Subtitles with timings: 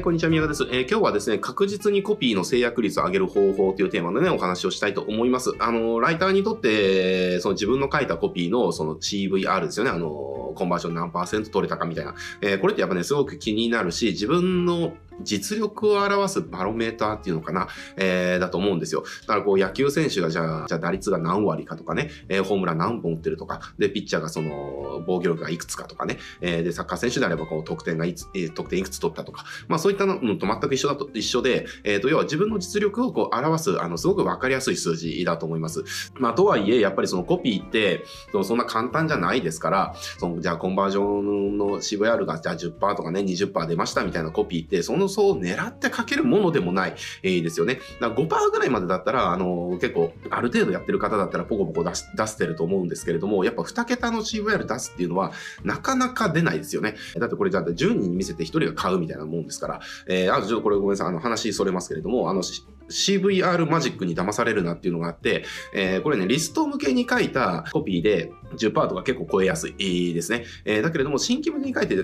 [0.00, 0.64] い、こんにちは、宮川です。
[0.70, 5.52] えー今日はですね、確実にコピーの制約率を上げる方法というテーマでね、お話をしたいと思います。
[5.58, 12.14] あの、ライターにとって、その自分の書いたコピーのその CVR ですよね、あの、コンバージョン何パーセント取れたかみたいな。
[12.40, 19.04] えーこれってやっぱね、すごく気になるし、自分の実力を表すバロメーターっていうのかな、えーだと思うんですよ。
[19.22, 35.84] だからこう野球選手がじゃあ、じゃあ打率が何割かとかね、えーホームラン何本打ってるとか、で、ピッチャーがその防御力がいくつかとかね、えーで、サッカー選手であればこう得点がいつ、えー得点いくつ取ったとか、まあそういったのと全く一緒だと、一緒で、えっ、と、要は自分の実力をこう表す、あの、すごくわかりやすい数字だと思います。
[36.14, 47.80] まあとはいえ、やっぱりそのコピーって、そのそんな簡単じゃないですから、そのじゃあコンバージョンの CVR がじゃあ10%とかね、20%出ましたみたいなコピーって、そのそう狙ってかけるものでもない、えーですよね。
[48.00, 55.32] だから5%ぐらいまでだったら、あの結構、ある程度やってる方だったらポコポコ出し出してると思うんですけれども、やっぱ2桁の CVR 出すっていうのは、
[55.64, 56.94] なかなか出ないですよね。
[57.18, 62.42] だってこれじゃあ10人に見せて1人が買うみたいなもんですから、えー、あちょっとこれごめんなさい、あの話それますけれども、あの、
[62.90, 70.44] CVR マジックに騙されるなっていうのがあって、えーこれね、リスト向けに書いたコピーで10%とか結構超えやすいですね。
[70.64, 71.96] えーだけれども、新規向けに書いて、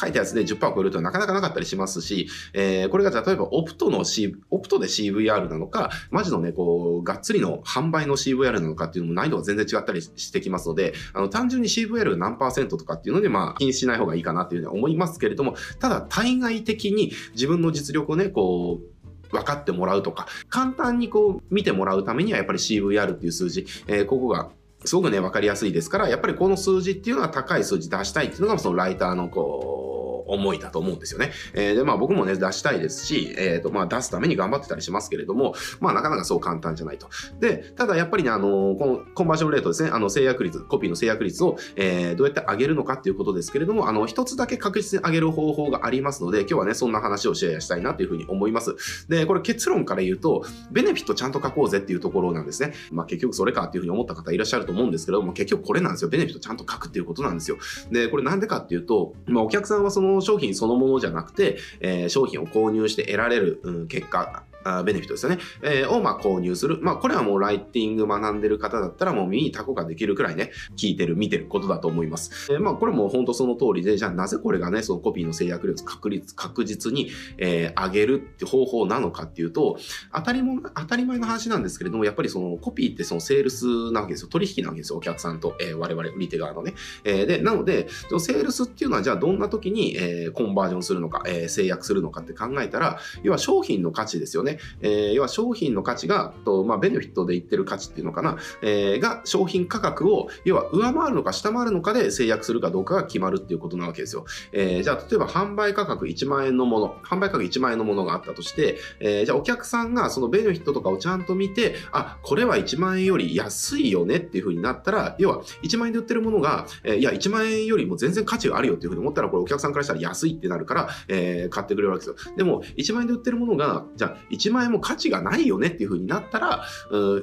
[0.00, 18.97] 書いたやつで10%超えるとなかなかなかったりしますし、えーこれが例えばオプトの C、オプトで CVR なのか、マジのね、こう、がっつりの販売の CVR なのかっていうのも難易度が全然違ったりしてきますので、あの、単純に CVR 何パーセントとかっていうので、まあ、気にしない方がいいかなっていうふうには思いますけれども、ただ、対外的に自分の実力をね、こう、
[19.30, 24.50] 分かってもらうとか、簡単にこう見てもらうためにはやっぱり CVR っていう数字、えーここが
[24.84, 29.87] すごくね、分かりやすいですから、やっぱりこの数字っていうのは高い数字出したいっていうのがそのライターのこう、
[30.28, 31.32] 思いだと思うんですよね。
[31.54, 37.08] えーで、まあ僕もね、出したいですし、えっ、と、まあ出すために頑張ってたりしますけれども、まあなかなかそう簡単じゃないと。
[37.40, 48.74] で、ただやっぱりね、あのこのコンバージョンレートですね、あの制約率、コピーの制約率を、えーどうやって上げるのかっていうことですけれども、あの、一つだけ確実に上げる方法がありますので、今日はね、そんな話をシェアしたいなというふうに思います。
[49.08, 52.72] で、これ結論から言うと、ベネフィットちゃんと書こうぜっていうところなんですね。
[52.90, 56.10] まあ結局それかっていうふうに思った方いらっしゃると思うんですけども、結局これなんですよ。
[56.10, 57.58] ベネフィットちゃんと書くっていうことなんですよ。
[57.90, 64.44] で、これなんでかっていうと、まあお客さんはその商品そのものじゃなくて、えー商品を購入して得られる、うん結果、
[64.76, 65.38] あベネフィットですよね。
[65.62, 66.78] えーを、まあ、購入する。
[66.82, 72.52] まあ、これはもうライティング学んでる方だったら、もう耳にタコができるくらいね、聞いてる、見てることだと思います。
[72.52, 79.78] えーまあ、これも本当その通りで、じゃあなぜこれがね、そのコピーの制約率確率、確実に、えー上げるって方法なのかっていうと、
[80.12, 84.28] 当たりも、当たり前の話なんですけれども、やっぱりそのコピーってそのセールスなわけですよ。
[84.28, 84.98] 取引なわけですよ。
[84.98, 86.74] お客さんと、えー我々、売り手側のね。
[87.04, 94.57] えで、なので、そのセールスっていうのは、じゃあどんな時に、えコンバージョンするのか、え制約するのかって考えたら、要は商品の価値ですよね。
[94.80, 104.24] えー要は商品の価値が、とまあ、ベネフィットで言ってる価値っていうのかな、えーが商品価格を、要は上回るのか下回るのかで制約するかどうかが決まるっていうことなわけですよ。
[104.52, 122.34] えーじゃあ、例えば販売価格1万円のもの、販売価格1万円のものがあったとして、えーじゃあお客さんがそのベネフィットとかをちゃんと見て、あ、これは1万円より安いよねっていう風になったら、要は1万円で売ってるものが、えーいや、1万円よりも全然価値があるよっていう風に思ったら、これお客さんからしたら安いってなるから、えー買ってくれるわけですよ。
[122.36, 126.64] でも、1万円で売ってるものが、じゃあ1万円も価値がないよねっていう風になったら、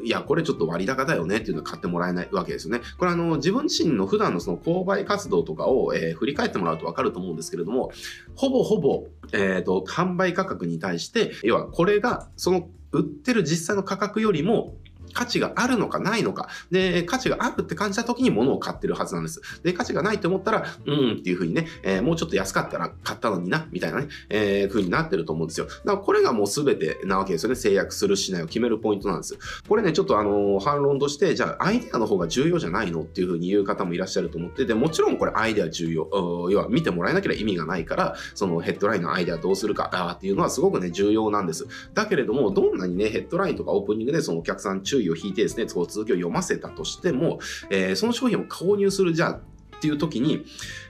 [0.04, 2.82] いや、これちょっと割高だよねっていうのは買ってもらえないわけですよね。
[2.98, 7.92] これあの、自分自身の普段のその購買活動とかを、えー振り返ってもらうとわかると思うんですけれども、
[8.36, 14.76] ほぼほぼ、えっ、と、販売価格に対して、要はこれが、その売ってる実際の価格よりも、
[15.14, 16.50] 価値があるのかないのか。
[16.72, 19.42] で、価値があるって感じた時に物を買ってるはずなんです。
[19.64, 25.68] で、価値がないと思ったら、うんっていう風にね、えーもうちょっと安かったら買ったのにな、みたいなね、えー風になってると思うんですよ。
[25.68, 27.56] だからこれがもう全てなわけですよね。
[27.56, 29.38] 制約するしないを決めるポイントなんです。
[29.68, 36.10] これね、ちょっとあのー反論として、じゃあアイデアの方が重要じゃないのっていう風に言う方もいらっしゃると思って、で、もちろんこれアイデア重要。
[36.50, 41.68] 要は見てもらえなければ意味がないから、そのヘッドラインのアイデアどうするかっていうのはすごくね、重要なんです。
[41.94, 47.40] だけれども、どんなにね、ヘッドラインとかオープニングでそのお客さん注意を引いてですね、こう続きを読ませたとしても、
[47.70, 50.46] えーその商品を購入するじゃあ、っていう時に、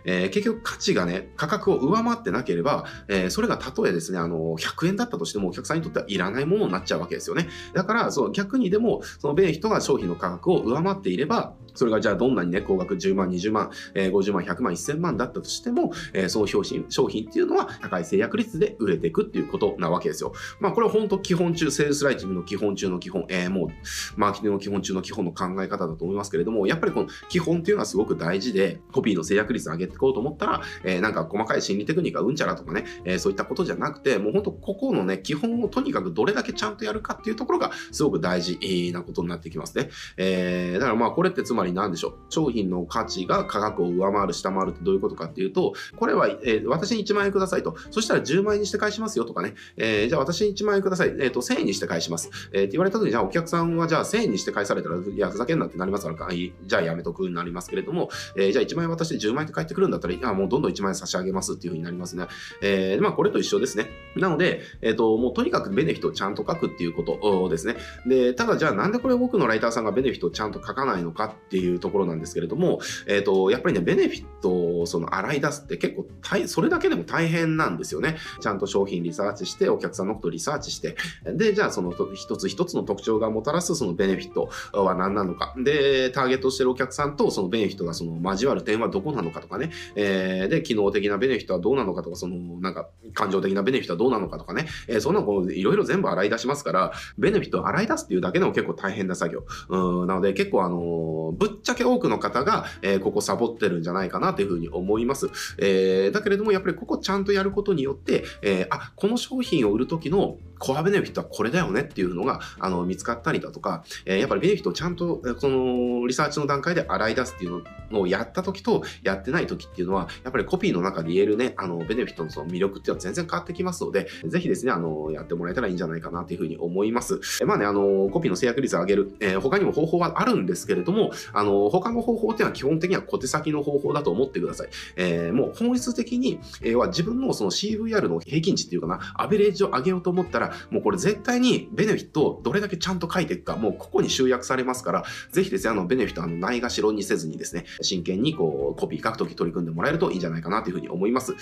[0.06, 7.48] えー結局価値がね、価格を上回ってなければ、えーそれがたとえですね、あの、100円だったとしてもお客さんにとってはいらないものになっちゃうわけですよね。
[7.74, 20.34] だから、そう、逆にでも、そのベネフィットが商品の価格を上回っていれば、それがじゃあどんなにね、高額10万、20万、えー50万、100万、1000万だったとしても、えーその商品、商品っていうのは高い制約率で売れていくっていうことなわけですよ。
[20.60, 23.70] まあこれは本当基本中、セールスライティングの基本中の基本、えーもう
[24.16, 39.90] マーケティングの基本中の基本の考え方だと思いますけれども、やっぱりこの基本っていうのはすごく大事で、コピーの制約率上げていこうと思ったら、えー、なんか細かい心理テクニックがうんちゃらとかね、えー、そういったことじゃなくて、もう本当ここのね、基本をとにかくどれだけちゃんとやるかっていうところがすごく大事なことになってきますね。
[40.18, 42.14] えー、だからまあこれってつまり何でしょう？
[42.30, 47.76] 商品の価値が価格を上回る、下回るってどういうことかっていうと、これは、えー、私に1万円くださいと。
[47.92, 49.54] そしたら10万円にして返しますよとかね。
[49.78, 51.10] えー、じゃあ私に1万円ください。
[51.10, 52.30] えっ、ー、と、1000円にして返します。
[52.52, 62.28] えー、って言われた時に、じゃあお客さんはじゃあ1000円にして返されたら、いや、ふざけんなってなりますから、じゃあやめとくになりますけれども、えー、じゃあ1万円渡して10万円って返ってくるんだったら、いや、もうどんどん1万円差し上げますっていうふうになりますね。
[62.62, 63.90] えー、まあこれと一緒ですね。
[64.16, 67.76] なので、えっ、ー、と、もうとにかくベネフィットをちゃんと書くっていうことですね。
[68.06, 78.18] で、ただじゃあなんでこれ多くのライターさんがベネフィットをちゃんと書かないのかっていうところなんですけれども、えっ、ー、と、やっぱりね、ベネフィットをその洗い出すって結構大、それだけでも大変なんですよね。
[78.42, 80.96] ちゃんと商品リサーチして、お客さんのことリサーチして、
[81.26, 85.54] で、じゃあその一つ一つの特徴がもたらすそのベネフィットは何なのか。
[85.58, 89.72] で、ターゲットしてるお客さんとそのベネフィットがその交わる点はどこなのかとかね。
[89.96, 94.68] えー、で、機能的なベネフィットはどうなのかとか、そのなんか感情的なベネフィットはどうどうなのかとかね。
[94.88, 99.44] えー、そんなのこういろいろ全部洗い出しますから、ベネフィットを洗い出すっていうだけでも結構大変な作業。
[99.70, 105.30] うん、なので結構あのぶっちゃけ多くの方が、えー、ここサボってるんじゃないかなというふうに思います。
[105.58, 117.62] えー、だけれどもやっぱりここちゃんとやることによって、えー、あ、この商品を売るときのコアベネフィットはこれだよねっていうのが、あの、見つかったりだとか、えー、やっぱりベネフィットをちゃんと、その、リサーチの段階で洗い出すっていうの
[117.96, 127.20] のをやった時と、やってない時っていうのは、やっぱりコピーの中で言えるね、あの、ベネフィットのその魅力っていうのは全然変わってきますので、ぜひですね、あの、やってもらえたらいいんじゃないかなというふうに思います。
[127.42, 134.70] えまあね、あの、コピーの制約率を上げる、えー、他にも方法はあるんですけれども、あの、他の方法っていうのは基本的には小手先の方法だと思ってください。
[134.96, 151.36] えー、もう本質的に、えー、は自分のその CVR の平均値っていうかな、アベレージを上げようと思ったら、もうこれ絶対にベネフィットをどれだけちゃんと書いていくか、もうここに集約されますから、ぜひですね、あの、ベネフィット、あの、ないがしろにせずにですね、真剣にこう、コピー書くとき取り組んでもらえるといいんじゃないかなというふうに思います。